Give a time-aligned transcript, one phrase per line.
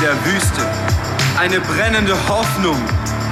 [0.00, 0.66] der Wüste.
[1.38, 2.76] Eine brennende Hoffnung,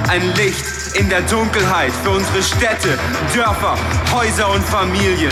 [0.07, 2.97] ein Licht in der Dunkelheit für unsere Städte,
[3.33, 3.75] Dörfer,
[4.13, 5.31] Häuser und Familien.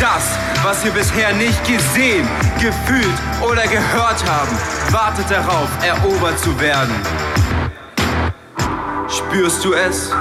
[0.00, 2.28] Das, was wir bisher nicht gesehen,
[2.60, 4.56] gefühlt oder gehört haben,
[4.90, 6.94] wartet darauf, erobert zu werden.
[9.08, 10.12] Spürst du es?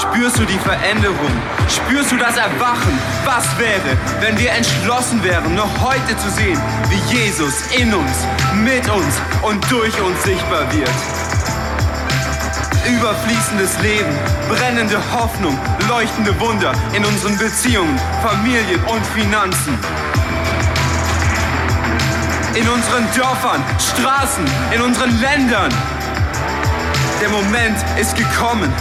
[0.00, 1.30] Spürst du die Veränderung?
[1.68, 2.98] Spürst du das Erwachen?
[3.26, 6.58] Was wäre, wenn wir entschlossen wären, noch heute zu sehen,
[6.88, 8.26] wie Jesus in uns,
[8.64, 10.88] mit uns und durch uns sichtbar wird?
[12.88, 14.18] Überfließendes Leben,
[14.48, 19.78] brennende Hoffnung, leuchtende Wunder in unseren Beziehungen, Familien und Finanzen.
[22.54, 24.44] In unseren Dörfern, Straßen,
[24.74, 25.72] in unseren Ländern.
[27.20, 28.72] Der Moment ist gekommen,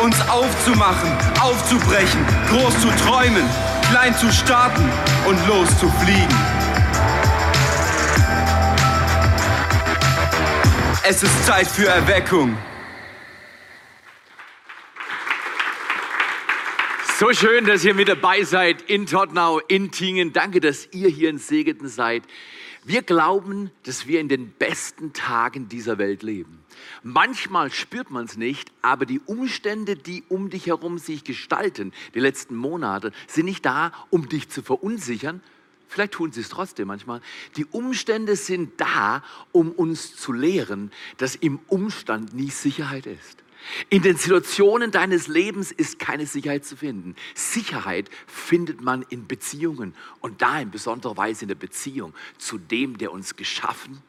[0.00, 3.44] uns aufzumachen, aufzubrechen, groß zu träumen,
[3.90, 4.88] klein zu starten
[5.26, 6.36] und loszufliegen.
[11.04, 12.56] Es ist Zeit für Erweckung.
[17.18, 20.32] So schön, dass ihr mit dabei seid in Tottenau, in Tingen.
[20.32, 22.22] Danke, dass ihr hier in Segeten seid.
[22.84, 26.59] Wir glauben, dass wir in den besten Tagen dieser Welt leben.
[27.02, 32.20] Manchmal spürt man es nicht, aber die Umstände, die um dich herum sich gestalten, die
[32.20, 35.42] letzten Monate, sind nicht da, um dich zu verunsichern.
[35.88, 37.20] Vielleicht tun sie es trotzdem manchmal.
[37.56, 43.42] Die Umstände sind da, um uns zu lehren, dass im Umstand nie Sicherheit ist.
[43.88, 47.14] In den Situationen deines Lebens ist keine Sicherheit zu finden.
[47.34, 52.98] Sicherheit findet man in Beziehungen und da in besonderer Weise in der Beziehung zu dem,
[52.98, 54.00] der uns geschaffen,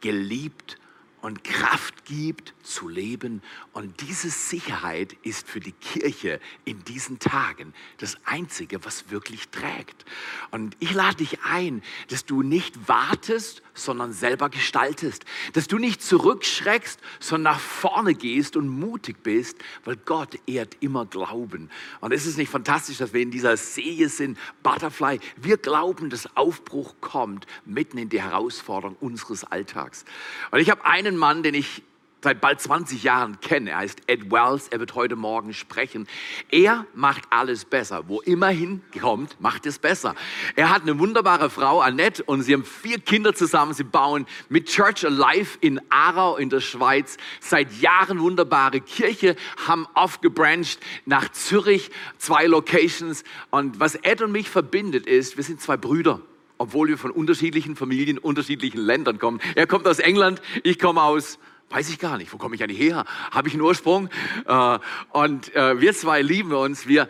[0.00, 0.78] geliebt
[1.22, 3.42] und Kraft gibt zu leben.
[3.72, 10.04] Und diese Sicherheit ist für die Kirche in diesen Tagen das Einzige, was wirklich trägt.
[10.50, 15.24] Und ich lade dich ein, dass du nicht wartest, sondern selber gestaltest.
[15.52, 21.06] Dass du nicht zurückschreckst, sondern nach vorne gehst und mutig bist, weil Gott ehrt immer
[21.06, 21.70] Glauben.
[22.00, 25.20] Und ist es nicht fantastisch, dass wir in dieser Serie sind, Butterfly?
[25.36, 30.04] Wir glauben, dass Aufbruch kommt mitten in die Herausforderung unseres Alltags.
[30.50, 31.82] Und ich habe einen Mann, den ich
[32.22, 33.70] seit bald 20 Jahren kenne.
[33.70, 34.68] Er heißt Ed Wells.
[34.68, 36.06] Er wird heute Morgen sprechen.
[36.50, 38.04] Er macht alles besser.
[38.08, 40.14] Wo immer hinkommt, macht es besser.
[40.54, 43.74] Er hat eine wunderbare Frau, Annette, und sie haben vier Kinder zusammen.
[43.74, 49.86] Sie bauen mit Church Alive in Aarau in der Schweiz seit Jahren wunderbare Kirche, haben
[49.94, 53.24] oft gebrancht nach Zürich, zwei Locations.
[53.50, 56.20] Und was Ed und mich verbindet ist, wir sind zwei Brüder
[56.58, 59.40] obwohl wir von unterschiedlichen Familien, unterschiedlichen Ländern kommen.
[59.56, 61.40] Er kommt aus England, ich komme aus
[61.72, 62.30] Weiß ich gar nicht.
[62.32, 63.06] Wo komme ich eigentlich her?
[63.30, 64.10] Habe ich einen Ursprung?
[64.46, 64.78] Äh,
[65.12, 66.86] und äh, wir zwei lieben uns.
[66.86, 67.08] Wir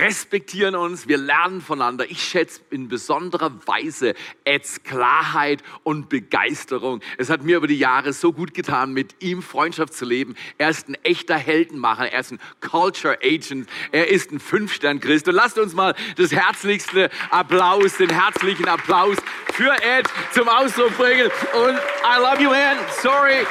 [0.00, 1.08] respektieren uns.
[1.08, 2.10] Wir lernen voneinander.
[2.10, 7.00] Ich schätze in besonderer Weise Eds Klarheit und Begeisterung.
[7.16, 10.34] Es hat mir über die Jahre so gut getan, mit ihm Freundschaft zu leben.
[10.58, 12.10] Er ist ein echter Heldenmacher.
[12.10, 13.68] Er ist ein Culture Agent.
[13.92, 15.28] Er ist ein Fünfstern-Christ.
[15.28, 19.16] Und lasst uns mal das herzlichste Applaus, den herzlichen Applaus
[19.52, 21.30] für Ed zum Ausdruck bringen.
[21.54, 22.76] Und I love you, man.
[23.02, 23.46] Sorry.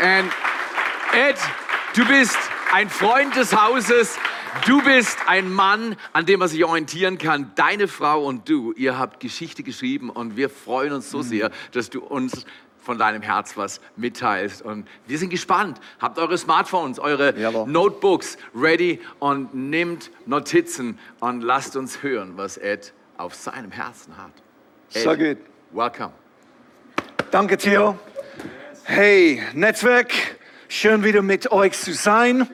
[0.00, 0.30] And
[1.12, 1.36] Ed,
[1.94, 2.38] du bist
[2.74, 4.18] ein Freund des Hauses.
[4.66, 7.52] Du bist ein Mann, an dem man sich orientieren kann.
[7.54, 11.88] Deine Frau und du, ihr habt Geschichte geschrieben und wir freuen uns so sehr, dass
[11.88, 12.44] du uns
[12.80, 14.60] von deinem Herz was mitteilst.
[14.62, 15.78] Und wir sind gespannt.
[16.00, 17.68] Habt eure Smartphones, eure Jawohl.
[17.68, 24.32] Notebooks ready und nehmt Notizen und lasst uns hören, was Ed auf seinem Herzen hat.
[24.92, 25.38] Ed, So gut.
[25.70, 26.12] Welcome.
[27.30, 27.96] Danke, Theo.
[28.82, 30.12] Hey, Netzwerk,
[30.66, 32.48] schön wieder mit euch zu sein.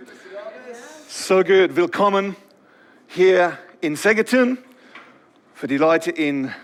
[1.13, 2.37] So gut, willkommen
[3.09, 4.59] hier in Segeten,
[5.55, 6.55] für die Leute in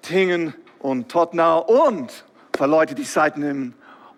[0.00, 2.24] Tingen und Tottenau und
[2.56, 3.74] für Leute, die Zeit nehmen,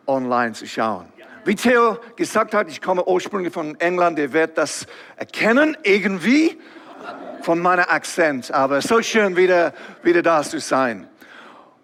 [0.07, 1.07] online zu schauen.
[1.45, 4.87] Wie Theo gesagt hat, ich komme ursprünglich von England, ihr werdet das
[5.17, 6.61] erkennen, irgendwie,
[7.43, 8.53] von meiner Akzent.
[8.53, 9.75] Aber so schön wieder,
[10.05, 11.09] wieder da zu sein.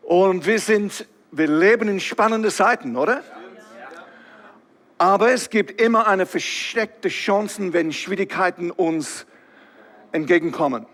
[0.02, 3.24] Und wir sind, wir leben in spannenden Zeiten, oder?
[5.02, 9.26] Aber es gibt immer eine versteckte Chance, wenn Schwierigkeiten uns
[10.12, 10.86] entgegenkommen.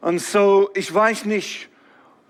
[0.00, 1.68] Und so, ich weiß nicht,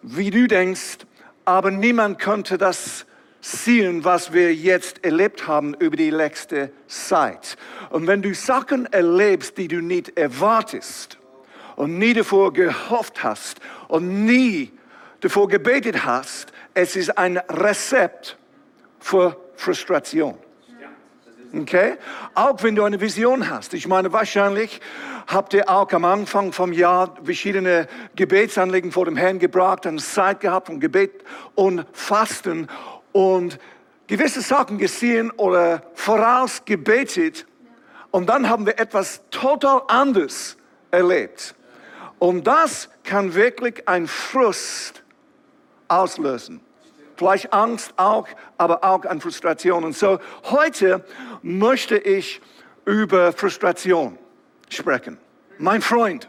[0.02, 0.98] wie du denkst,
[1.46, 3.06] aber niemand könnte das
[3.40, 7.56] sehen, was wir jetzt erlebt haben über die letzte Zeit.
[7.88, 11.16] Und wenn du Sachen erlebst, die du nicht erwartest
[11.76, 14.70] und nie davor gehofft hast und nie
[15.20, 18.36] davor gebetet hast, es ist ein Rezept
[19.00, 20.36] für Frustration.
[21.54, 21.96] Okay?
[22.34, 23.75] Auch wenn du eine Vision hast.
[23.75, 24.81] Ich meine, wahrscheinlich
[25.26, 30.40] habt ihr auch am Anfang vom Jahr verschiedene Gebetsanliegen vor dem Herrn gebracht, eine Zeit
[30.40, 32.69] gehabt von Gebet und Fasten
[33.12, 33.58] und
[34.06, 37.46] gewisse Sachen gesehen oder vorausgebetet
[38.10, 40.56] und dann haben wir etwas total anderes
[40.90, 41.54] erlebt.
[42.19, 45.02] Und das kann wirklich ein Frust
[45.88, 46.60] auslösen.
[47.17, 48.26] Vielleicht Angst auch,
[48.59, 49.85] aber auch an Frustration.
[49.85, 51.05] Und so heute
[51.43, 52.41] möchte ich
[52.85, 54.19] über Frustration
[54.69, 55.19] sprechen.
[55.59, 56.29] Mein Freund,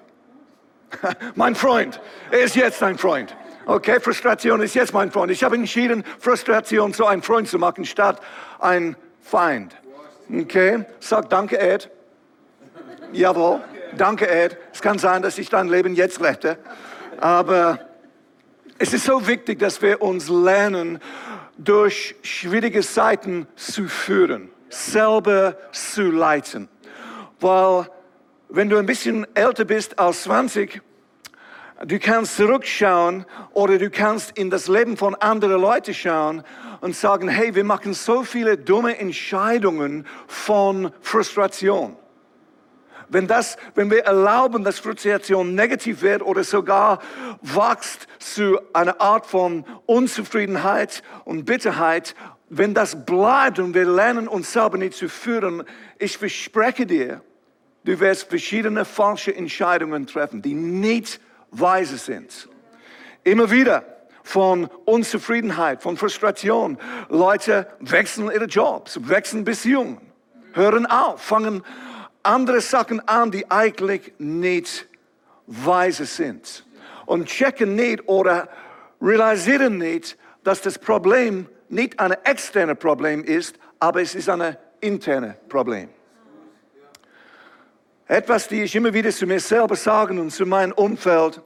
[1.36, 2.00] mein Freund,
[2.32, 3.36] er ist jetzt ein Freund.
[3.66, 5.32] Okay, Frustration ist jetzt mein Freund.
[5.32, 8.20] Ich habe entschieden, Frustration zu einem Freund zu machen, statt
[8.60, 9.74] ein Feind.
[10.30, 11.90] Okay, sag danke, Ed.
[13.14, 13.62] Jawohl,
[13.96, 14.58] danke, Ed.
[14.74, 16.58] Es kann sein, dass ich dein Leben jetzt rette.
[17.22, 17.80] Aber
[18.78, 21.00] es ist so wichtig, dass wir uns lernen,
[21.58, 26.68] durch schwierige Zeiten zu führen, selber zu leiten.
[27.40, 27.88] Weil
[28.50, 30.81] wenn du ein bisschen älter bist als 20,
[31.86, 36.44] du kannst zurückschauen oder du kannst in das Leben von anderen Leuten schauen
[36.81, 41.96] und sagen, hey, wir machen so viele dumme Entscheidungen von Frustration.
[43.13, 47.00] Wenn, das, wenn wir erlauben, dass Frustration negativ wird oder sogar
[47.44, 52.15] wächst zu einer Art von Unzufriedenheit und Bitterheit,
[52.50, 55.63] wenn das bleibt und wir lernen uns selber nicht zu führen,
[56.00, 57.21] ich verspreche dir,
[57.83, 61.19] du wirst verschiedene falsche Entscheidungen treffen, die nicht
[61.51, 62.50] weise sind.
[63.24, 63.86] Immer wieder
[64.24, 66.80] von Unzufriedenheit, von Frustration.
[67.10, 70.00] Leute wechseln ihre Jobs, wechseln Beziehungen,
[70.54, 71.63] hören auf, fangen
[72.24, 74.88] andere Sachen an, die eigentlich nicht
[75.46, 76.66] weise sind.
[77.06, 78.48] Und checken nicht oder
[79.02, 85.36] realisieren nicht, dass das Problem nicht ein externes Problem ist, aber es ist ein internes
[85.50, 85.90] Problem.
[88.08, 91.42] Etwas, die ich immer wieder zu mir selber sagen und zu meinem Umfeld,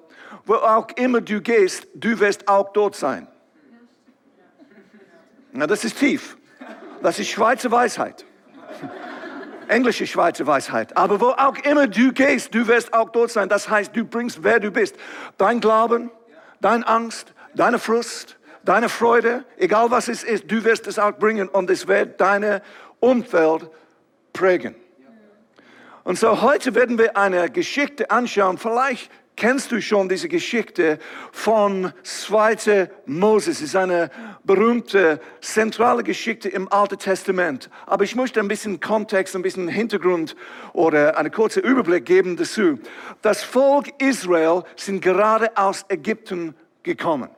[0.45, 3.27] wo auch immer du gehst, du wirst auch dort sein.
[5.53, 6.37] Na, das ist tief.
[7.01, 8.25] Das ist Schweizer Weisheit
[9.69, 10.95] englische Schweizer Weisheit.
[10.95, 13.49] Aber wo auch immer du gehst, du wirst auch dort sein.
[13.49, 14.95] Das heißt, du bringst, wer du bist.
[15.37, 16.11] Dein Glauben,
[16.61, 21.47] deine Angst, deine Frust, deine Freude, egal was es ist, du wirst es auch bringen
[21.47, 22.61] und es wird deine
[22.99, 23.69] Umfeld
[24.33, 24.75] prägen.
[26.03, 28.57] Und so heute werden wir eine Geschichte anschauen.
[28.57, 30.99] Vielleicht kennst du schon diese Geschichte
[31.31, 32.89] von 2.
[33.05, 33.57] Moses.
[33.57, 34.09] Es ist eine
[34.43, 37.69] berühmte, zentrale Geschichte im Alten Testament.
[37.85, 40.35] Aber ich möchte ein bisschen Kontext, ein bisschen Hintergrund
[40.73, 42.79] oder einen kurzen Überblick geben dazu.
[43.21, 47.29] Das Volk Israel sind gerade aus Ägypten gekommen.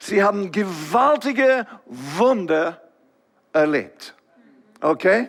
[0.00, 2.80] Sie haben gewaltige Wunder
[3.52, 4.14] erlebt.
[4.80, 5.28] Okay?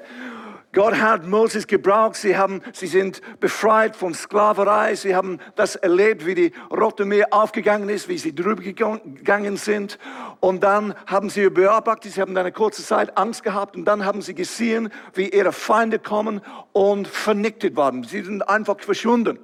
[0.71, 2.15] Gott hat Moses gebraucht.
[2.15, 4.93] Sie, haben, sie sind befreit von Sklaverei.
[4.93, 9.97] Sie haben das erlebt, wie die Rote Meer aufgegangen ist, wie sie drüber gegangen sind.
[10.39, 14.21] Und dann haben sie beobachtet, sie haben eine kurze Zeit Angst gehabt und dann haben
[14.21, 16.41] sie gesehen, wie ihre Feinde kommen
[16.71, 18.03] und vernichtet worden.
[18.03, 19.39] Sie sind einfach verschwunden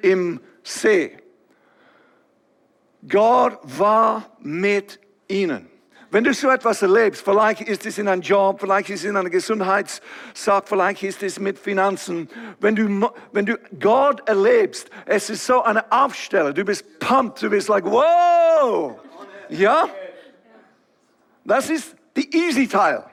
[0.00, 1.16] im See.
[3.08, 5.77] Gott war mit ihnen.
[6.10, 9.16] Wenn du so etwas erlebst, vielleicht ist es in einem Job, vielleicht ist es in
[9.16, 12.30] einer Gesundheitssache, vielleicht ist es mit Finanzen.
[12.60, 16.54] Wenn du, wenn du Gott erlebst, es ist so eine Aufstellung.
[16.54, 18.98] Du bist pumped, du bist like, wow!
[19.50, 19.86] Ja?
[21.44, 23.04] Das ist die easy Teil.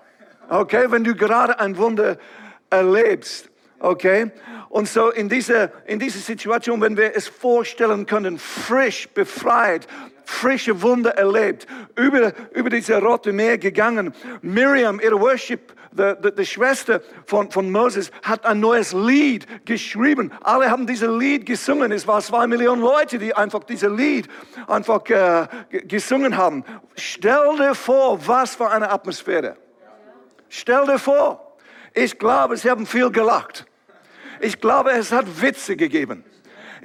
[0.50, 0.86] Okay?
[0.90, 2.18] Wenn du gerade ein Wunder
[2.70, 3.50] erlebst.
[3.80, 4.32] Okay?
[4.70, 9.86] Und so in dieser, in dieser Situation, wenn wir es vorstellen können, frisch, befreit,
[10.26, 14.14] frische Wunder erlebt, über, über diese Rote Meer gegangen.
[14.42, 20.32] Miriam, ihre Worship, die, die, die Schwester von, von Moses, hat ein neues Lied geschrieben.
[20.42, 21.92] Alle haben dieses Lied gesungen.
[21.92, 24.28] Es waren zwei Millionen Leute, die einfach dieses Lied
[24.68, 25.48] einfach äh,
[25.84, 26.64] gesungen haben.
[26.96, 29.58] Stell dir vor, was für eine Atmosphäre.
[30.50, 31.58] Stell dir vor.
[31.94, 33.66] Ich glaube, sie haben viel gelacht.
[34.42, 36.26] Ich glaube, es hat Witze gegeben.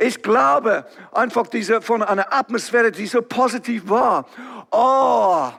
[0.00, 4.26] Ich glaube einfach diese, von einer Atmosphäre, die so positiv war.
[4.70, 5.50] Oh,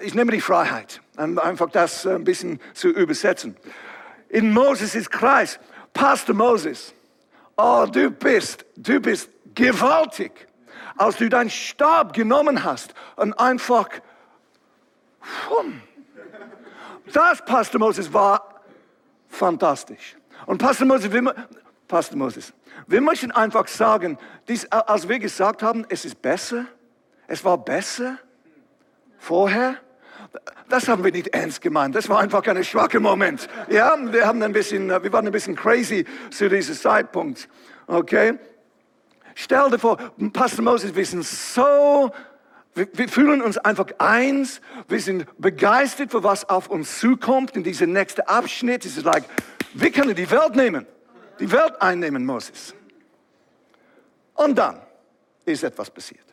[0.00, 3.56] ich nehme die Freiheit, einfach das ein bisschen zu übersetzen.
[4.28, 5.60] In Moses' Kreis,
[5.94, 6.92] Pastor Moses,
[7.56, 10.48] oh, du bist, du bist gewaltig.
[10.96, 13.88] Als du deinen Stab genommen hast und einfach,
[17.12, 18.60] das, Pastor Moses, war
[19.28, 20.16] fantastisch.
[20.46, 21.10] Und Pastor Moses,
[21.92, 22.54] Pastor Moses,
[22.86, 24.16] wir möchten einfach sagen,
[24.48, 26.64] dies, als wir gesagt haben, es ist besser,
[27.26, 28.16] es war besser
[29.18, 29.76] vorher,
[30.70, 31.94] das haben wir nicht ernst gemeint.
[31.94, 33.46] Das war einfach ein schwacher Moment.
[33.68, 37.46] Ja, wir haben ein bisschen, wir waren ein bisschen crazy zu diesem Zeitpunkt.
[37.86, 38.38] Okay?
[39.34, 39.98] Stell dir vor,
[40.32, 42.10] Pastor Moses, wir sind so
[42.74, 44.62] Wir, wir fühlen uns einfach eins.
[44.88, 48.86] Wir sind begeistert für was auf uns zukommt in diesem nächsten Abschnitt.
[48.86, 49.24] Es ist like,
[49.74, 50.86] wir können die Welt nehmen.
[51.42, 52.72] Die Welt einnehmen, Moses.
[54.34, 54.80] Und dann
[55.44, 56.24] ist etwas passiert.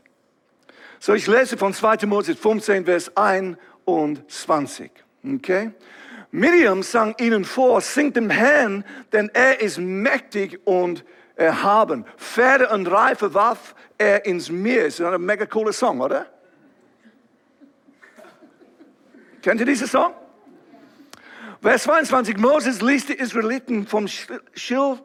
[1.00, 2.06] So, ich lese von 2.
[2.06, 4.92] Mose 15, Vers 21.
[5.26, 5.72] Okay?
[6.30, 11.04] Miriam sang ihnen vor, singt dem Herrn, denn er ist mächtig und
[11.36, 12.06] erhaben.
[12.18, 14.86] Pferde und Reife warf er ins Meer.
[14.86, 16.28] Ist ein mega cooler Song, oder?
[19.42, 20.14] Kennt ihr diesen Song?
[21.62, 25.04] Vers 22, Moses ließ die Israeliten vom Schilf,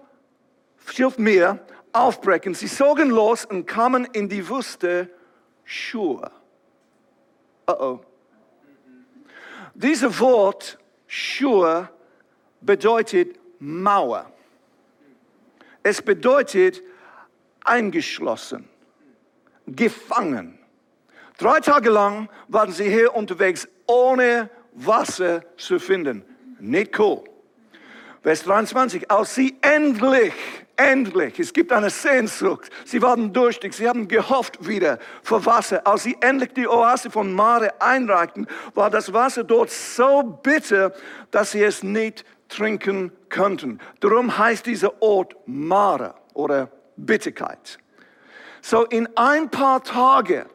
[0.87, 1.59] Schilfmeer
[1.93, 2.55] aufbrechen.
[2.55, 5.11] Sie zogen los und kamen in die Wüste
[5.65, 6.31] Schur.
[7.69, 8.01] Uh oh.
[9.75, 11.91] Dieses Wort Schur
[12.61, 14.31] bedeutet Mauer.
[15.83, 16.83] Es bedeutet
[17.65, 18.69] eingeschlossen,
[19.67, 20.61] gefangen.
[21.37, 26.25] Drei Tage lang waren sie hier unterwegs, ohne Wasser zu finden.
[26.65, 27.23] Nicht cool.
[28.23, 30.33] Vers 23, als sie endlich,
[30.77, 35.87] endlich, es gibt eine Sehnsucht, sie waren durstig, sie haben gehofft wieder für Wasser.
[35.87, 40.95] Als sie endlich die Oase von Mare einreichten, war das Wasser dort so bitter,
[41.31, 43.79] dass sie es nicht trinken könnten.
[44.01, 47.79] Darum heißt dieser Ort Mare oder Bitterkeit.
[48.63, 50.47] So in ein paar Tagen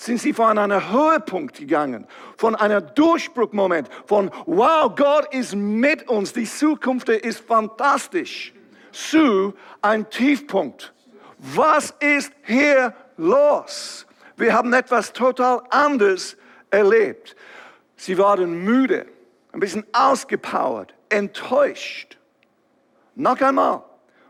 [0.00, 2.06] sind sie von einem Höhepunkt gegangen,
[2.40, 8.54] von einem Durchbruchmoment, von wow, Gott ist mit uns, die Zukunft ist fantastisch,
[8.92, 10.94] zu einem Tiefpunkt.
[11.36, 14.06] Was ist hier los?
[14.38, 16.38] Wir haben etwas total anderes
[16.70, 17.36] erlebt.
[17.96, 19.04] Sie waren müde,
[19.52, 22.16] ein bisschen ausgepowert, enttäuscht.
[23.16, 23.82] Noch einmal,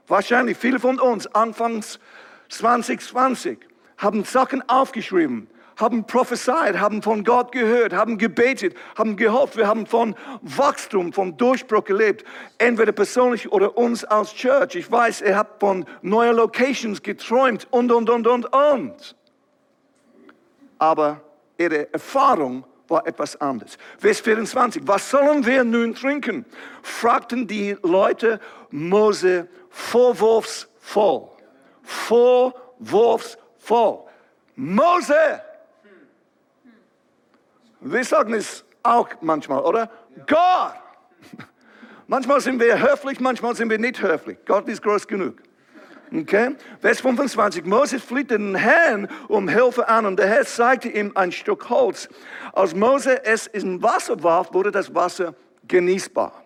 [0.08, 2.00] wahrscheinlich viele von uns anfangs
[2.48, 3.60] 2020
[3.98, 5.48] haben Sachen aufgeschrieben,
[5.80, 9.56] haben prophezeit, haben von Gott gehört, haben gebetet, haben gehofft.
[9.56, 12.24] Wir haben von Wachstum, von Durchbruch gelebt,
[12.58, 14.74] entweder persönlich oder uns als Church.
[14.74, 19.16] Ich weiß, ihr habt von neuen Locations geträumt und, und, und, und, und.
[20.78, 21.20] Aber
[21.58, 23.78] ihre Erfahrung war etwas anderes.
[23.98, 26.44] Vers 24, was sollen wir nun trinken?
[26.82, 31.28] fragten die Leute Mose vorwurfsvoll.
[31.82, 34.00] Vorwurfsvoll.
[34.56, 35.40] Mose,
[37.80, 39.90] wir sagen es auch manchmal, oder?
[40.26, 40.74] Gott.
[42.06, 44.38] Manchmal sind wir höflich, manchmal sind wir nicht höflich.
[44.44, 45.36] Gott ist groß genug.
[46.12, 46.56] Okay?
[46.80, 47.64] Vers 25.
[47.64, 52.08] Moses flieht den Herrn um Hilfe an und der Herr zeigte ihm ein Stück Holz.
[52.52, 55.34] Als Mose es in Wasser warf, wurde das Wasser
[55.68, 56.44] genießbar.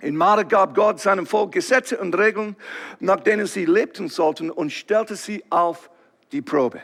[0.00, 2.56] In Mare gab Gott seinem Volk Gesetze und Regeln,
[2.98, 5.88] nach denen sie lebten sollten und stellte sie auf
[6.32, 6.82] die Probe.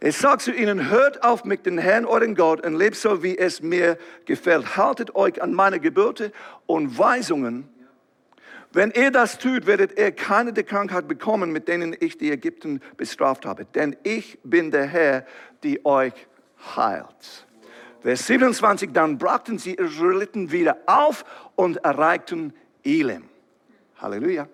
[0.00, 3.38] Es sagt zu ihnen, hört auf mit dem Herrn, euren Gott, und lebt so, wie
[3.38, 4.76] es mir gefällt.
[4.76, 6.32] Haltet euch an meine Gebote
[6.66, 7.68] und Weisungen.
[8.72, 12.80] Wenn ihr das tut, werdet ihr keine der Krankheit bekommen, mit denen ich die Ägypten
[12.96, 13.64] bestraft habe.
[13.66, 15.26] Denn ich bin der Herr,
[15.62, 16.14] die euch
[16.76, 17.46] heilt.
[18.02, 21.24] Vers 27, dann brachten sie Israeliten wieder auf
[21.54, 23.24] und erreichten Elim.
[23.96, 24.48] Halleluja.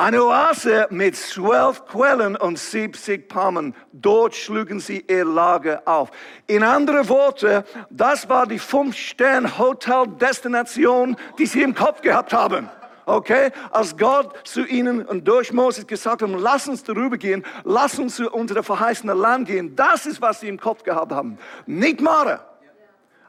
[0.00, 3.74] Eine Oase mit zwölf Quellen und siebzig Palmen.
[3.92, 6.12] Dort schlugen sie ihr Lager auf.
[6.46, 12.70] In anderen Worten, das war die Fünf-Stern-Hotel-Destination, die sie im Kopf gehabt haben.
[13.06, 13.50] Okay?
[13.72, 18.14] Als Gott zu ihnen und durch Moses gesagt hat, lass uns darüber gehen, lass uns
[18.14, 19.74] zu unserem verheißenen Land gehen.
[19.74, 21.38] Das ist, was sie im Kopf gehabt haben.
[21.66, 22.46] Nicht Mara,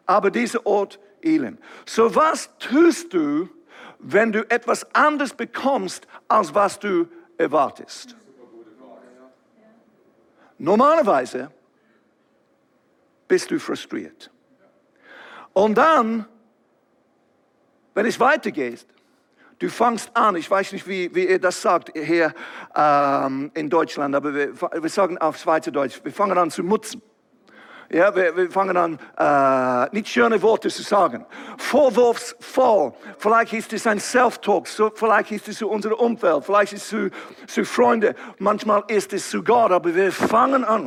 [0.05, 1.57] aber dieser Ort Elim.
[1.87, 3.49] So was tust du,
[3.99, 8.15] wenn du etwas anderes bekommst, als was du erwartest.
[10.57, 11.51] Normalerweise
[13.27, 14.31] bist du frustriert.
[15.53, 16.25] Und dann,
[17.93, 18.85] wenn es weitergeht,
[19.59, 22.33] du fangst an, ich weiß nicht, wie, wie ihr das sagt hier
[22.75, 27.01] ähm, in Deutschland, aber wir, wir sagen auf Schweizerdeutsch, wir fangen an zu mutzen.
[27.91, 31.25] Ja, wir, wir fangen an, äh, nicht schöne Worte zu sagen.
[31.57, 32.93] Vorwurfsvoll.
[33.17, 34.67] Vielleicht ist es ein Self-Talk.
[34.67, 36.45] So, vielleicht ist es zu unserem Umfeld.
[36.45, 37.09] Vielleicht ist es zu,
[37.47, 38.13] zu Freunden.
[38.37, 39.71] Manchmal ist es zu Gott.
[39.71, 40.85] Aber wir fangen an.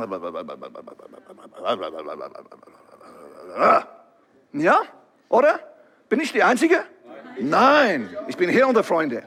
[4.53, 4.79] Ja?
[5.27, 5.59] Oder?
[6.07, 6.85] Bin ich die Einzige?
[7.39, 8.15] Nein.
[8.27, 9.23] Ich bin hier unter Freunde.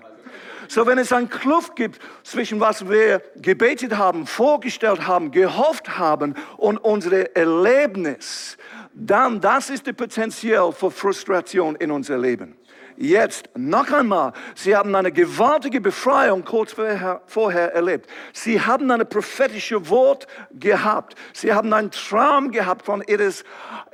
[0.68, 6.34] So, wenn es eine Kluft gibt zwischen was wir gebetet haben, vorgestellt haben, gehofft haben
[6.56, 8.56] und unsere Erlebnis,
[8.94, 12.56] dann das ist der Potenzial für Frustration in unser Leben.
[12.98, 18.08] Jetzt noch einmal, sie haben eine gewaltige Befreiung kurz vorher, vorher, erlebt.
[18.32, 21.14] Sie haben eine prophetische Wort gehabt.
[21.34, 23.44] Sie haben einen Traum gehabt von ihres,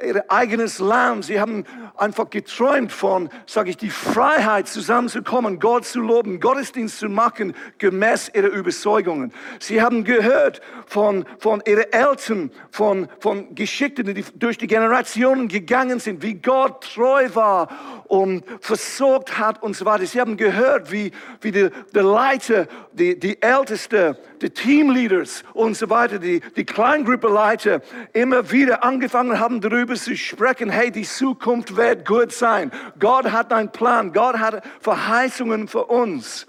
[0.04, 1.24] ihr eigenes Land.
[1.24, 1.64] Sie haben
[1.96, 8.30] einfach geträumt von, sage ich, die Freiheit zusammenzukommen, Gott zu loben, Gottesdienst zu machen, gemäß
[8.34, 9.32] ihrer Überzeugungen.
[9.58, 15.98] Sie haben gehört von, von ihren Eltern, von, von Geschichten, die durch die Generationen gegangen
[15.98, 17.68] sind, wie Gott treu war
[18.04, 18.44] und
[18.92, 20.06] versorgt hat und so weiter.
[20.06, 25.88] Sie haben gehört, wie, wie die, die Leiter, die, die Älteste, die Teamleaders und so
[25.88, 27.80] weiter, die, die Kleingruppeleiter
[28.12, 32.70] immer wieder angefangen haben, darüber zu sprechen, hey, die Zukunft wird gut sein.
[32.98, 34.12] Gott hat einen Plan.
[34.12, 36.46] Gott hat Verheißungen für uns.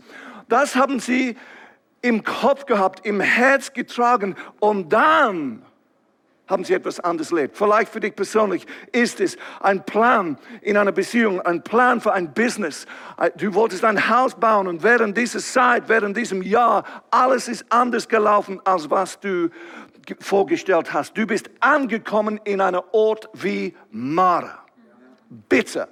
[0.50, 1.38] Das haben sie
[2.02, 5.64] im Kopf gehabt, im Herz getragen und dann
[6.48, 7.58] haben sie etwas anderes erlebt.
[7.58, 12.34] Vielleicht für dich persönlich ist es ein Plan in einer Beziehung, ein Plan für ein
[12.34, 12.86] Business.
[13.38, 18.08] Du wolltest ein Haus bauen und während dieser Zeit, während diesem Jahr, alles ist anders
[18.08, 19.50] gelaufen, als was du
[20.20, 21.18] vorgestellt hast.
[21.18, 24.60] Du bist angekommen in einem Ort wie Mara.
[25.30, 25.88] Bitter.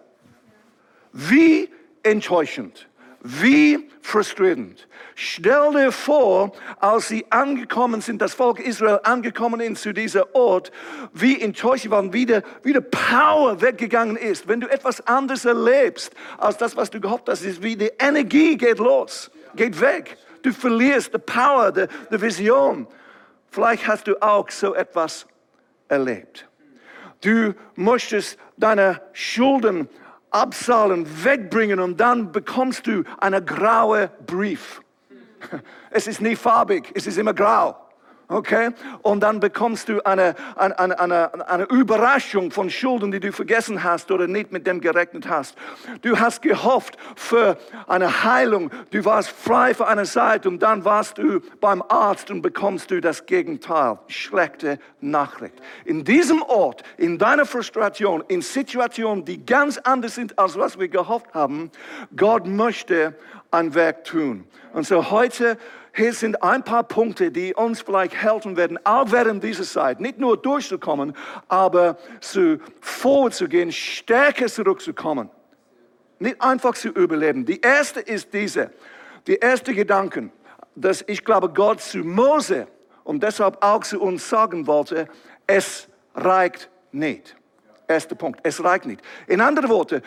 [1.14, 1.70] Wie
[2.04, 2.88] enttäuschend.
[3.24, 4.88] Wie frustrierend.
[5.14, 10.72] Stell dir vor, als sie angekommen sind, das Volk Israel angekommen ist zu diesem Ort,
[11.14, 14.48] wie enttäuscht waren, wie der, wie der Power weggegangen ist.
[14.48, 18.58] Wenn du etwas anderes erlebst, als das, was du gehofft hast, ist wie die Energie
[18.58, 20.18] geht los, geht weg.
[20.42, 22.88] Du verlierst die Power, die, die Vision.
[23.52, 25.28] Vielleicht hast du auch so etwas
[25.88, 26.48] erlebt.
[27.22, 29.88] Du möchtest deine Schulden
[30.32, 34.82] abzahlen, wegbringen und dann bekommst du einen grauen Brief.
[35.94, 37.76] Es ist nie farbig, es ist immer grau.
[38.32, 38.70] Okay?
[39.02, 44.10] Und dann bekommst du eine, eine, eine, eine Überraschung von Schulden, die du vergessen hast
[44.10, 45.58] oder nicht mit dem gerechnet hast.
[46.02, 47.58] Du hast gehofft für
[47.88, 48.72] eine Heilung.
[48.92, 53.02] Du warst frei für eine Zeit und dann warst du beim Arzt und bekommst du
[53.02, 54.00] das Gegenteil.
[54.08, 55.56] Schlechte Nachricht.
[55.84, 60.88] In diesem Ort, in deiner Frustration, in Situationen, die ganz anders sind, als was wir
[60.88, 61.70] gehofft haben,
[62.16, 63.14] Gott möchte
[63.52, 64.46] ein Werk tun.
[64.72, 65.58] Und so heute
[65.94, 70.20] hier sind ein paar Punkte, die uns vielleicht helfen werden, auch während dieser Zeit, nicht
[70.20, 71.14] nur durchzukommen,
[71.50, 75.30] aber zu vorzugehen, stärker zurückzukommen.
[76.20, 77.46] Nicht einfach zu überleben.
[77.46, 78.72] Die erste ist diese,
[79.28, 80.30] die erste Gedanke,
[80.76, 82.68] dass ich glaube, Gott zu Mose
[83.04, 85.08] und deshalb auch zu uns sagen wollte,
[85.46, 87.36] es reicht nicht.
[87.88, 89.02] Erster Punkt, es reicht nicht.
[89.28, 90.02] In anderen Worten,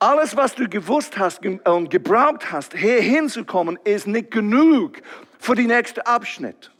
[0.00, 4.96] alles, was du gewusst hast und gebraucht hast, hier hinzukommen, ist nicht genug
[5.38, 6.70] für die nächste Abschnitt,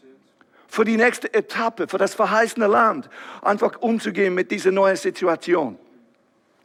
[0.67, 3.11] für die nächste Etappe, für das verheißene Land,
[3.43, 5.79] einfach umzugehen mit dieser neuen Situation.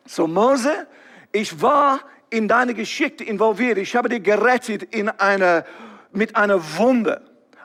[0.05, 0.87] So Mose,
[1.33, 3.77] ich war in deine Geschichte involviert.
[3.77, 5.65] Ich habe dich gerettet in eine,
[6.11, 7.21] mit einer Wunde.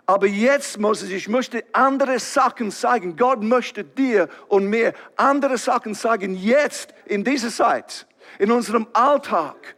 [0.06, 3.16] Aber jetzt, Moses, ich möchte andere Sachen zeigen.
[3.16, 8.06] Gott möchte dir und mir andere Sachen zeigen, jetzt, in dieser Zeit
[8.38, 9.76] in unserem Alltag.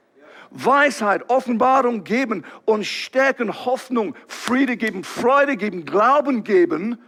[0.51, 6.99] Weisheit, Offenbarung geben und stärken, Hoffnung, Friede geben, Freude geben, Glauben geben.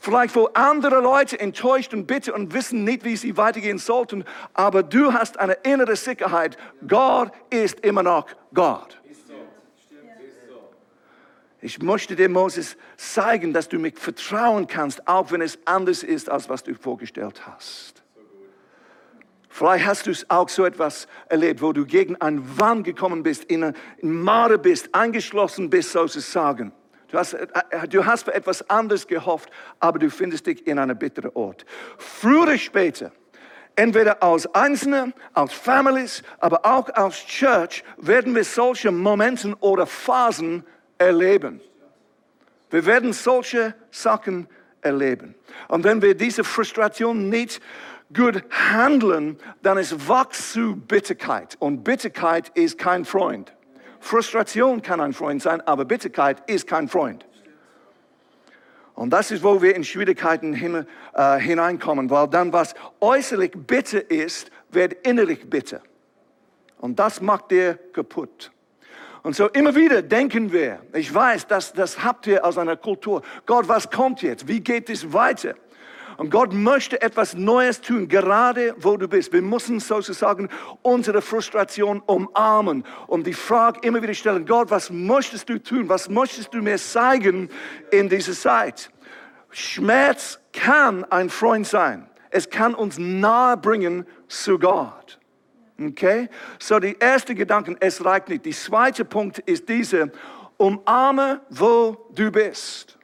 [0.00, 4.84] Vielleicht wo andere Leute enttäuscht und bitte und wissen nicht, wie sie weitergehen sollten, aber
[4.84, 6.56] du hast eine innere Sicherheit.
[6.86, 9.00] Gott ist immer noch Gott.
[11.60, 16.30] Ich möchte dir, Moses, zeigen, dass du mich vertrauen kannst, auch wenn es anders ist,
[16.30, 18.04] als was du vorgestellt hast.
[19.58, 23.64] Vielleicht hast du auch so etwas erlebt, wo du gegen eine Wand gekommen bist, in
[23.64, 26.70] eine Mare bist, eingeschlossen bist, sozusagen.
[27.08, 30.78] Du hast, äh, äh, du hast für etwas anderes gehofft, aber du findest dich in
[30.78, 31.66] einem bitteren Ort.
[31.96, 33.10] Früher oder später,
[33.74, 40.62] entweder als Einzelne, als Families, aber auch als Church, werden wir solche Momente oder Phasen
[40.98, 41.60] erleben.
[42.70, 44.46] Wir werden solche Sachen
[44.82, 45.34] erleben.
[45.66, 47.60] Und wenn wir diese Frustration nicht
[48.14, 51.56] gut handeln, dann ist Wachs zu Bitterkeit.
[51.58, 53.54] Und Bitterkeit ist kein Freund.
[54.00, 57.26] Frustration kann ein Freund sein, aber Bitterkeit ist kein Freund.
[58.94, 64.10] Und das ist, wo wir in Schwierigkeiten hin, äh, hineinkommen, weil dann, was äußerlich bitter
[64.10, 65.82] ist, wird innerlich bitter.
[66.78, 68.50] Und das macht dir kaputt.
[69.22, 73.22] Und so immer wieder denken wir, ich weiß, das, das habt ihr aus einer Kultur.
[73.46, 74.48] Gott, was kommt jetzt?
[74.48, 75.54] Wie geht es weiter?
[76.18, 79.32] Und Gott möchte etwas Neues tun, gerade wo du bist.
[79.32, 80.48] Wir müssen sozusagen
[80.82, 85.88] unsere Frustration umarmen und die Frage immer wieder stellen, Gott, was möchtest du tun?
[85.88, 87.48] Was möchtest du mir zeigen
[87.92, 88.90] in dieser Zeit?
[89.50, 92.10] Schmerz kann ein Freund sein.
[92.30, 95.20] Es kann uns nahe bringen zu Gott.
[95.80, 96.28] Okay?
[96.58, 98.44] So, die erste Gedanke, es reicht nicht.
[98.44, 100.10] Der zweite Punkt ist diese,
[100.56, 102.97] umarme, wo du bist.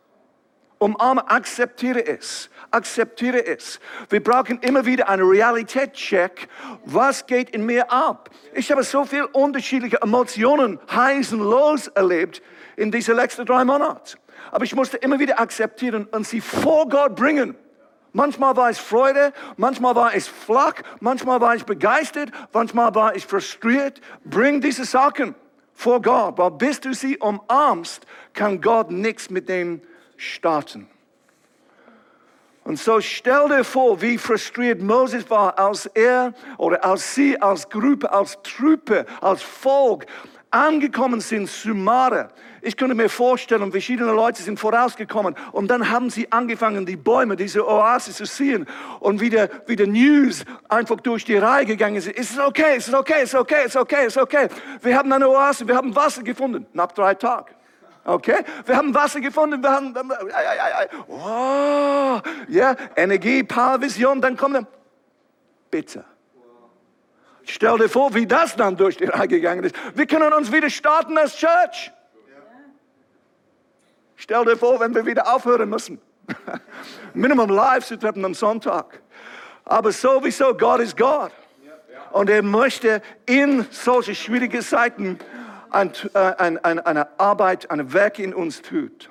[0.84, 2.50] Umarme, akzeptiere es.
[2.70, 3.80] Akzeptiere es.
[4.10, 6.46] Wir brauchen immer wieder einen Realitätscheck.
[6.84, 8.28] Was geht in mir ab?
[8.52, 12.42] Ich habe so viele unterschiedliche Emotionen, heißen los erlebt
[12.76, 14.18] in diesen letzten drei Monaten.
[14.50, 17.56] Aber ich musste immer wieder akzeptieren und sie vor Gott bringen.
[18.12, 23.26] Manchmal war es Freude, manchmal war es flach, manchmal war ich begeistert, manchmal war ich
[23.26, 24.02] frustriert.
[24.24, 25.34] Bring diese Sachen
[25.72, 29.80] vor Gott, weil bis du sie umarmst, kann Gott nichts mit dem
[30.16, 30.88] starten.
[32.64, 37.68] Und so stell dir vor, wie frustriert Moses war, als er oder als sie als
[37.68, 40.06] Gruppe, als Truppe, als Volk
[40.50, 42.30] angekommen sind zu Mare.
[42.62, 47.36] Ich könnte mir vorstellen, verschiedene Leute sind vorausgekommen und dann haben sie angefangen, die Bäume,
[47.36, 48.66] diese Oasis zu sehen
[49.00, 52.16] und wieder, wieder News einfach durch die Reihe gegangen sind.
[52.16, 54.48] Ist es okay, ist es okay, ist es okay, ist es okay, ist okay.
[54.80, 57.54] Wir haben eine Oase, wir haben Wasser gefunden nach drei Tagen.
[58.04, 64.20] Okay, wir haben Wasser gefunden, wir haben, ja, ja, ja, oh, ja, Energie, Power, Vision,
[64.20, 64.66] dann kommt dann,
[65.70, 66.04] bitte.
[67.44, 69.74] Stell dir vor, wie das dann durch die Reihe gegangen ist.
[69.94, 71.92] Wir können uns wieder starten als Church.
[74.16, 76.00] Stell dir vor, wenn wir wieder aufhören müssen.
[77.14, 79.02] Minimum live zu treffen am Sonntag.
[79.64, 81.32] Aber sowieso, Gott ist Gott.
[82.12, 85.18] Und er möchte in solche schwierigen Zeiten
[85.74, 89.10] äh, ein, ein, eine Arbeit, ein Werk in uns tut.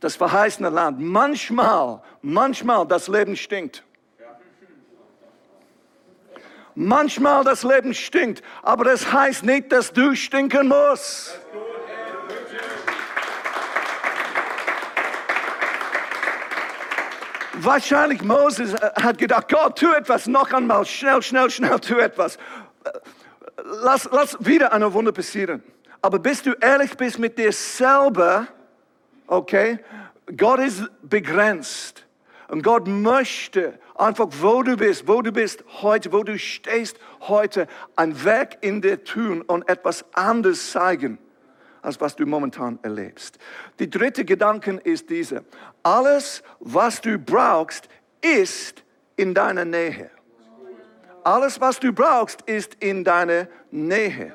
[0.00, 1.00] Das verheißene Land.
[1.00, 3.84] Manchmal, manchmal das Leben stinkt.
[6.74, 11.36] Manchmal das Leben stinkt, aber das heißt nicht, dass du stinken musst.
[17.54, 22.38] Wahrscheinlich Moses äh, hat gedacht, Gott, tu etwas noch einmal, schnell, schnell, schnell, tu etwas.
[23.64, 25.62] Lass, lass wieder eine Wunder passieren.
[26.00, 28.46] Aber bis du ehrlich bist mit dir selber,
[29.26, 29.78] okay,
[30.36, 32.04] Gott ist begrenzt.
[32.48, 37.66] Und Gott möchte einfach, wo du bist, wo du bist heute, wo du stehst heute,
[37.96, 41.18] ein Werk in dir tun und etwas anderes zeigen,
[41.82, 43.38] als was du momentan erlebst.
[43.78, 45.44] Die dritte Gedanke ist diese.
[45.82, 47.88] Alles, was du brauchst,
[48.22, 48.82] ist
[49.16, 50.10] in deiner Nähe.
[51.28, 54.34] Alles, was du brauchst, ist in deiner Nähe.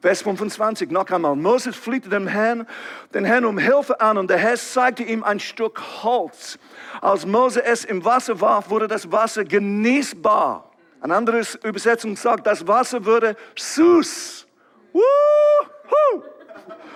[0.00, 1.34] Vers 25, noch einmal.
[1.34, 2.68] Moses flehte dem Herrn,
[3.12, 6.56] den Herrn um Hilfe an und der Herr zeigte ihm ein Stück Holz.
[7.00, 10.70] Als Mose es im Wasser warf, wurde das Wasser genießbar.
[11.00, 14.46] Eine andere Übersetzung sagt, das Wasser wurde süß.
[14.92, 16.22] Woohoo!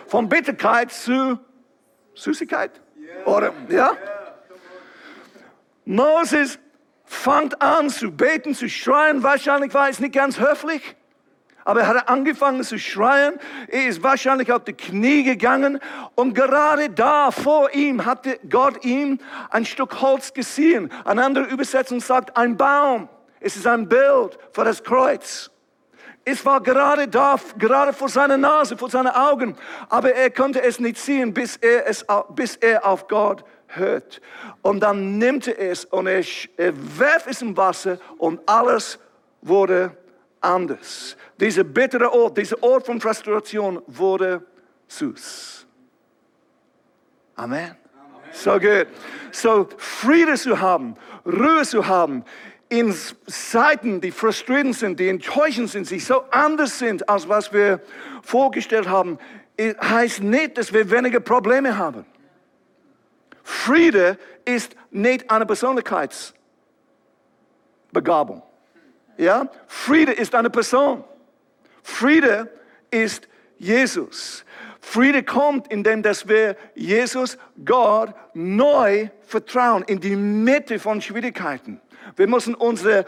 [0.07, 1.41] Von Bitterkeit zu
[2.15, 2.81] Süßigkeit.
[3.25, 3.97] Oder, ja?
[5.87, 6.61] Moses
[7.13, 9.23] fängt an zu beten, zu schreien.
[9.23, 10.97] Wahrscheinlich war es nicht ganz höflich.
[11.65, 13.35] Aber er hat angefangen zu schreien.
[13.69, 15.79] Er ist wahrscheinlich auf die Knie gegangen.
[16.17, 19.19] Und gerade da vor ihm hatte Gott ihm
[19.51, 20.91] ein Stück Holz gesehen.
[21.05, 23.09] Eine andere Übersetzung sagt ein Baum.
[23.39, 25.52] Es ist ein Bild für das Kreuz.
[26.25, 29.57] Es war gerade da, gerade vor seiner Nase, vor seinen Augen.
[29.89, 32.05] Aber er konnte es nicht sehen, bis er, es,
[32.35, 34.21] bis er auf Gott hört.
[34.63, 36.23] Und dann nimmt er es und er,
[36.57, 38.99] er werft es im Wasser und alles
[39.41, 39.97] wurde
[40.41, 41.17] anders.
[41.41, 44.45] Dieser bittere Ort, dieser Ort von Frustration wurde
[44.87, 45.67] süß.
[47.35, 47.59] Amen.
[47.61, 47.77] Amen.
[48.33, 48.87] So gut.
[49.31, 52.25] So Friede zu haben, Ruhe zu haben,
[52.73, 52.93] in
[53.27, 57.83] Zeiten, die frustrierend sind, die enttäuschend sind, die so anders sind, als was wir
[58.23, 59.19] vorgestellt haben,
[59.61, 62.07] heißt nicht, dass wir weniger Probleme haben.
[63.43, 68.43] Friede ist nicht eine Persönlichkeitsbegabung.
[69.19, 69.51] Ja?
[69.67, 71.05] Friede ist eine Person.
[71.83, 72.51] Friede
[72.91, 74.47] ist Jesus.
[74.81, 81.83] Friede kommt, indem dass wir Jesus, Gott, neu vertrauen in die Mitte von Schwierigkeiten.
[82.17, 83.05] Wir müssen unsere,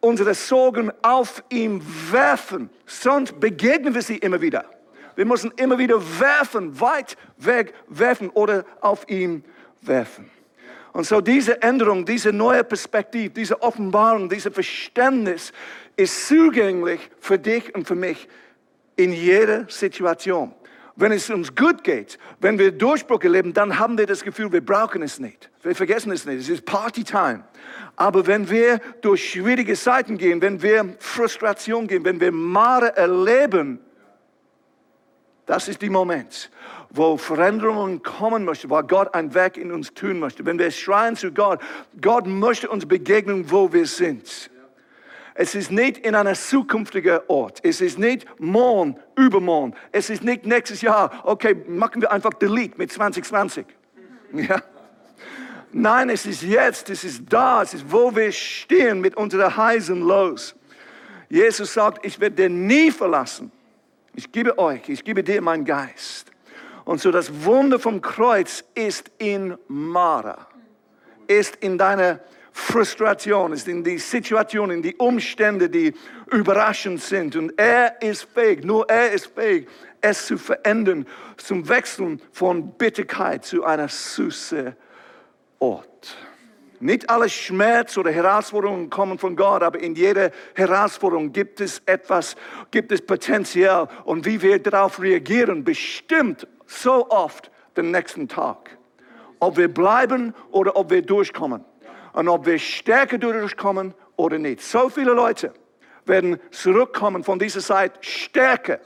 [0.00, 4.64] unsere Sorgen auf ihm werfen, sonst begegnen wir sie immer wieder.
[5.16, 9.42] Wir müssen immer wieder werfen, weit weg werfen oder auf ihm
[9.82, 10.30] werfen.
[10.92, 15.52] Und so diese Änderung, diese neue Perspektive, diese Offenbarung, dieses Verständnis
[15.96, 18.28] ist zugänglich für dich und für mich
[18.96, 20.52] in jeder Situation.
[21.00, 24.64] Wenn es uns gut geht, wenn wir Durchbruch erleben, dann haben wir das Gefühl, wir
[24.64, 25.50] brauchen es nicht.
[25.62, 26.40] Wir vergessen es nicht.
[26.40, 27.44] Es ist Partytime.
[27.96, 33.80] Aber wenn wir durch schwierige Zeiten gehen, wenn wir Frustration gehen, wenn wir Mare erleben,
[35.50, 36.48] Das ist der Moment,
[36.90, 40.46] wo Veränderungen kommen möchte, wo Gott ein Werk in uns tun möchte.
[40.46, 41.60] Wenn wir schreien zu Gott,
[42.00, 44.48] Gott möchte uns begegnen, wo wir sind.
[45.34, 47.60] Es ist nicht in einer zukünftigen Ort.
[47.62, 49.74] Es ist nicht morgen, übermorgen.
[49.92, 51.22] Es ist nicht nächstes Jahr.
[51.24, 53.66] Okay, machen wir einfach Delete mit 2020.
[54.32, 54.62] Ja.
[55.72, 60.00] Nein, es ist jetzt, es ist da, es ist, wo wir stehen mit unserer heißen
[60.00, 60.54] Los.
[61.28, 63.52] Jesus sagt, ich werde dir nie verlassen.
[64.14, 66.30] Ich gebe euch, ich gebe dir meinen Geist.
[66.84, 70.48] Und so das Wunder vom Kreuz ist in Mara,
[71.28, 72.18] ist in deiner
[72.52, 75.94] Frustration, ist in die Situation, in die Umstände, die
[76.30, 77.36] überraschend sind.
[77.36, 79.68] Und er ist fähig, nur er ist fähig,
[80.00, 84.74] es zu verändern, zum Wechseln von Bitterkeit zu einer süßen
[85.58, 86.16] Ort.
[86.82, 92.36] Nicht alle Schmerz oder Herausforderungen kommen von Gott, aber in jeder Herausforderung gibt es etwas,
[92.70, 98.78] gibt es Potenzial und wie wir darauf reagieren, bestimmt so oft den nächsten Tag.
[99.40, 101.64] Ob wir bleiben oder ob wir durchkommen
[102.12, 104.62] und ob wir stärker durchkommen oder nicht.
[104.62, 105.52] So viele Leute
[106.04, 108.80] werden zurückkommen von dieser Zeit stärker.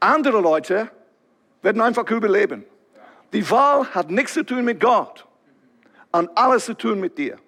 [0.00, 0.90] Andere Leute
[1.62, 2.64] werden einfach überleben.
[3.32, 5.26] Die Wahl hat nichts zu tun mit Gott
[6.12, 7.38] und alles zu tun mit dir.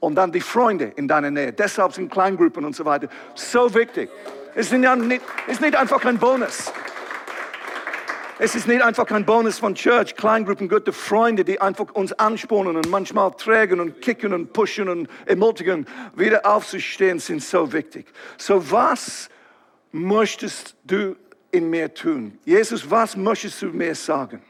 [0.00, 1.52] Und dann die Freunde in deiner Nähe.
[1.52, 4.10] Deshalb sind Kleingruppen und so weiter so wichtig.
[4.54, 6.72] Es ist nicht, ist nicht einfach ein Bonus.
[8.40, 12.76] Es ist nicht einfach ein Bonus von Church, Kleingruppen, gute Freunde, die einfach uns anspornen
[12.76, 18.06] und manchmal trägen und kicken und pushen und ermutigen, wieder aufzustehen, sind so wichtig.
[18.36, 19.28] So was
[19.90, 21.16] möchtest du
[21.50, 22.38] in mir tun?
[22.44, 24.40] Jesus, was möchtest du mir sagen?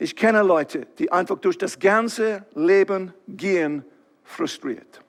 [0.00, 3.84] Ich kenne Leute, die einfach durch das ganze Leben gehen,
[4.24, 5.00] frustriert.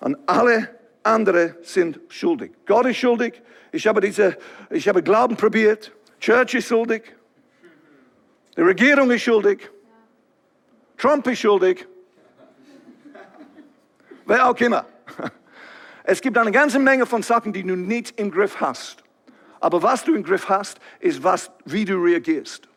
[0.00, 0.70] Und alle
[1.04, 2.50] anderen sind schuldig.
[2.66, 3.40] Gott ist schuldig.
[3.70, 4.36] Ich habe, diese,
[4.70, 5.92] ich habe Glauben probiert.
[6.20, 7.14] Church ist schuldig.
[8.56, 9.70] Die Regierung ist schuldig.
[10.98, 11.86] Trump ist schuldig.
[14.26, 14.84] Wer auch immer.
[16.04, 19.02] Es gibt eine ganze Menge von Sachen, die du nicht im Griff hast.
[19.60, 22.68] Aber was du im Griff hast, ist, was, wie du reagierst.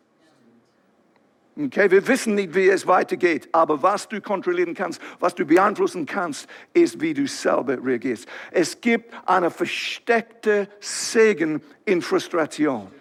[1.55, 6.05] Okay, wir wissen nicht, wie es weitergeht, aber was du kontrollieren kannst, was du beeinflussen
[6.05, 8.27] kannst, ist, wie du selber reagierst.
[8.51, 12.91] Es gibt eine versteckte Segen in Frustration.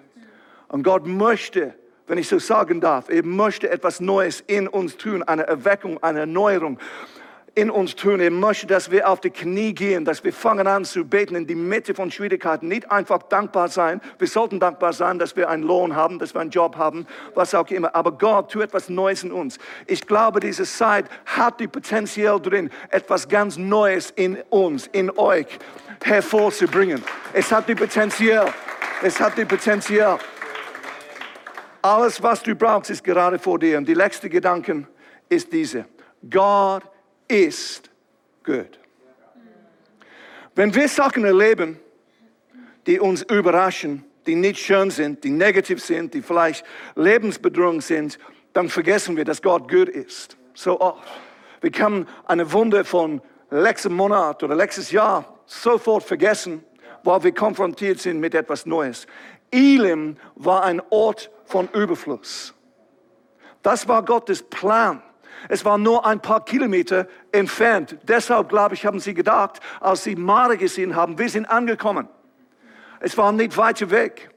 [0.73, 1.75] Und Gott möchte,
[2.07, 6.21] wenn ich so sagen darf, er möchte etwas Neues in uns tun, eine Erweckung, eine
[6.21, 6.79] Erneuerung
[7.55, 8.21] in uns tun.
[8.21, 11.47] Er möchte, dass wir auf die Knie gehen, dass wir fangen an zu beten in
[11.47, 12.69] die Mitte von Schwierigkeiten.
[12.69, 14.01] Nicht einfach dankbar sein.
[14.19, 17.55] Wir sollten dankbar sein, dass wir einen Lohn haben, dass wir einen Job haben, was
[17.55, 17.95] auch immer.
[17.95, 19.59] Aber Gott tut etwas Neues in uns.
[19.87, 25.47] Ich glaube, diese Zeit hat die Potenzial drin, etwas ganz Neues in uns, in euch
[26.03, 27.05] hervorzubringen.
[27.35, 28.49] Es hat die Potenzial.
[29.03, 30.19] Es hat die Potenzial.
[31.83, 33.77] Alles, was du brauchst, ist gerade vor dir.
[33.77, 34.87] Und die letzte Gedanke
[35.29, 35.87] ist diese.
[36.31, 36.85] Gott
[37.27, 37.90] ist
[38.45, 38.79] gut.
[40.55, 41.81] Wenn wir Sachen erleben,
[42.87, 46.64] die uns überraschen, die nicht schön sind, die negativ sind, die vielleicht
[46.95, 48.18] Lebensbedrohung sind,
[48.53, 50.37] dann vergessen wir, dass Gott gut ist.
[50.55, 51.03] So oft.
[51.61, 56.62] Wir können eine Wunde von letzten Monat oder letztes Jahr sofort vergessen,
[57.03, 59.07] weil wir konfrontiert sind mit etwas Neues.
[59.53, 62.55] Elim war ein Ort von Überfluss.
[63.62, 65.03] Das war Gottes Plan.
[65.49, 67.99] Es war nur ein paar Kilometer entfernt.
[68.05, 72.09] Deshalb, glaube ich, haben sie gedacht, als sie Mare gesehen haben, wir sind angekommen.
[73.01, 74.31] Es war nicht weit weg.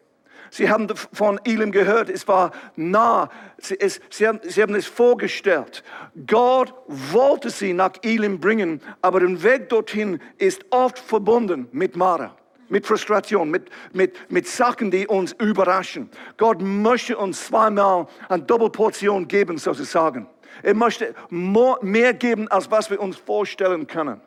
[0.49, 3.29] Sie haben von Elim gehört, es war nah.
[3.57, 5.83] Sie, es, sie, haben, sie, haben, es vorgestellt.
[6.27, 12.35] Gott wollte sie nach Elim bringen, aber der Weg dorthin ist oft verbunden mit Mara
[12.69, 16.09] mit Frustration, mit, mit, mit Sachen, die uns überraschen.
[16.37, 20.27] Gott möchte uns zweimal eine Doppelportion geben, sozusagen.
[20.63, 24.21] Er möchte mehr geben, als was wir uns vorstellen können.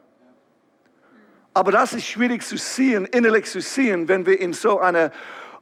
[1.55, 5.11] Aber das ist schwierig zu sehen, innerlich zu sehen, wenn wir in so einem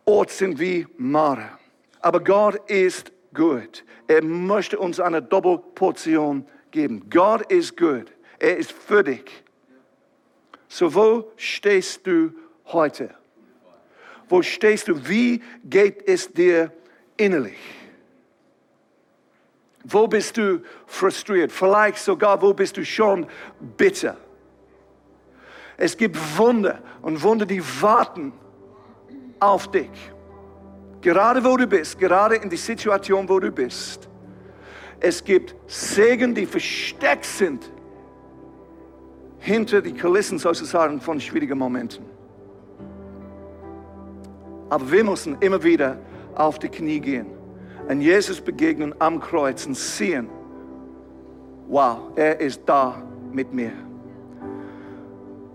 [0.04, 1.58] Ort sind wie Mara.
[2.00, 3.84] Aber Gott ist gut.
[4.06, 7.08] Er möchte uns eine Doppelportion geben.
[7.10, 8.12] Gott ist gut.
[8.38, 9.44] Er ist für dich.
[10.68, 12.32] So wo stehst du
[12.72, 13.10] heute?
[14.28, 15.08] Wo stehst du?
[15.08, 16.72] Wie geht es dir
[17.16, 17.58] innerlich?
[19.84, 21.52] Wo bist du frustriert?
[21.52, 23.26] Vielleicht sogar, wo bist du schon
[23.76, 24.16] bitter?
[25.76, 28.32] Es gibt Wunder und Wunder, die warten
[29.38, 29.90] auf dich.
[31.02, 34.08] Gerade wo du bist, gerade in die Situation, wo du bist.
[34.98, 37.70] Es gibt Segen, die versteckt sind
[39.38, 42.15] hinter die Kulissen sozusagen von schwierigen Momenten.
[44.68, 45.98] Aber wir müssen immer wieder
[46.34, 47.26] auf die Knie gehen
[47.88, 50.28] und Jesus begegnen am Kreuz und sehen,
[51.68, 53.02] wow, er ist da
[53.32, 53.72] mit mir.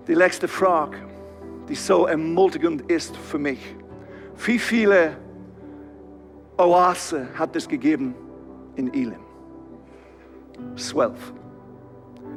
[0.07, 0.97] Die letzte Frage,
[1.67, 3.75] die so ermutigend ist für mich.
[4.45, 5.17] Wie viele
[6.57, 8.15] Oase hat es gegeben
[8.75, 9.19] in Elim?
[10.75, 11.33] Zwölf.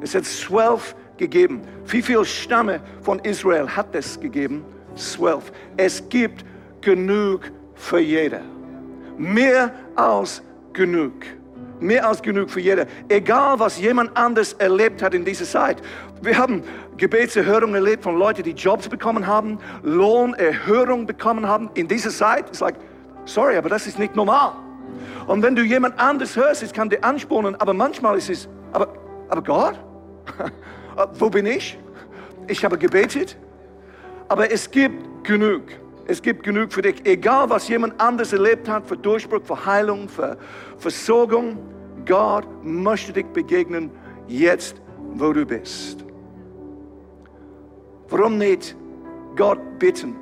[0.01, 1.61] Es hat zwölf gegeben.
[1.85, 4.63] Wie viele Stamme von Israel hat es gegeben?
[4.95, 5.51] Zwölf.
[5.77, 6.45] Es gibt
[6.85, 8.41] genug für jeder.
[9.17, 11.13] Mehr als genug.
[11.79, 12.85] Mehr als genug für jeder.
[13.09, 15.81] Egal, was jemand anders erlebt hat in dieser Zeit.
[16.21, 16.63] Wir haben
[16.97, 22.49] Gebetserhörungen erlebt von Leuten, die Jobs bekommen haben, Lohnerhörung bekommen haben in dieser Zeit.
[22.51, 22.75] Ist like,
[23.25, 24.53] sorry, aber das ist nicht normal.
[25.27, 28.87] Und wenn du jemand anders hörst, es kann dir anspornen, aber manchmal ist es, aber,
[29.27, 29.79] aber Gott,
[31.19, 31.79] wo bin ich?
[32.47, 33.35] Ich habe gebetet,
[34.29, 35.63] aber es gibt genug.
[36.07, 37.05] Es gibt genug für dich.
[37.05, 40.37] Egal, was jemand anders erlebt hat, für Durchbruch, für Heilung, für
[40.77, 41.57] Versorgung,
[42.05, 43.89] Gott möchte dich begegnen,
[44.27, 44.81] jetzt,
[45.13, 46.05] wo du bist.
[48.09, 48.75] Warum nicht
[49.35, 50.15] Gott bitten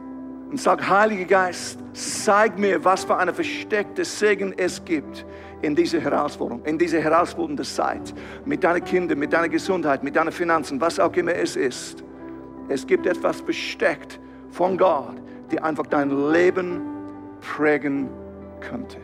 [0.49, 5.25] und sagen, Heiliger Geist, zeig mir, was für eine versteckte Segen es gibt
[5.61, 8.13] in dieser Herausforderung, in dieser herausfordernden Zeit,
[8.45, 12.03] mit deinen Kindern, mit deiner Gesundheit, mit deinen Finanzen, was auch immer es ist.
[12.69, 14.19] Es gibt etwas versteckt
[14.49, 15.22] von Gott,
[15.53, 16.81] die einfach dein Leben
[17.39, 18.09] prägen
[18.59, 18.97] könnte.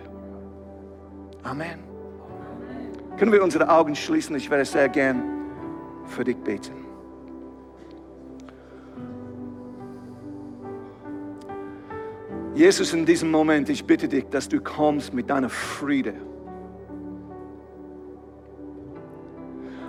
[1.43, 1.79] Amen.
[3.17, 4.35] Können wir unsere Augen schließen?
[4.35, 5.21] Ich werde sehr gern
[6.05, 6.73] für dich beten.
[12.55, 16.15] Jesus, in diesem Moment, ich bitte dich, dass du kommst mit deiner Friede.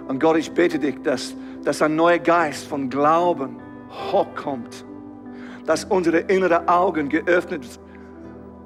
[0.08, 3.56] Und Gott, ich bitte dich, dass, dass ein neuer Geist von Glauben
[4.12, 4.84] hochkommt
[5.66, 7.66] dass unsere inneren Augen geöffnet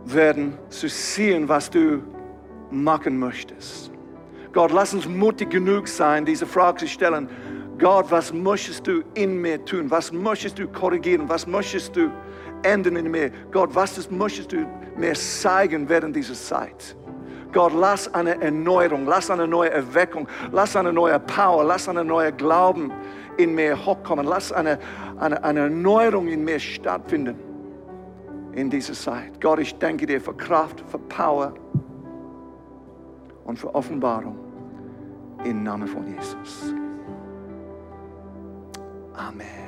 [0.05, 2.03] werden, zu sehen, was du
[2.71, 3.91] machen möchtest.
[4.53, 7.29] Gott, lass uns mutig genug sein, diese Frage zu stellen.
[7.79, 9.91] Gott, was möchtest du in mir tun?
[9.91, 11.29] Was möchtest du korrigieren?
[11.29, 12.11] Was möchtest du
[12.63, 13.31] ändern in mir?
[13.51, 16.97] Gott, was möchtest du mir zeigen während dieser Zeit?
[17.53, 22.33] Gott, lass eine Erneuerung, lass eine neue Erweckung, lass eine neue Power, lass eine neue
[22.33, 22.93] Glauben
[23.37, 24.27] in mir hochkommen.
[24.27, 24.79] Lass eine,
[25.19, 27.37] eine, eine Erneuerung in mir stattfinden
[28.53, 29.41] in dieser Zeit.
[29.41, 31.55] Gott, ich danke dir für Kraft, für Power
[33.45, 34.39] und für Offenbarung
[35.45, 36.75] im Namen von Jesus.
[39.15, 39.64] Amen.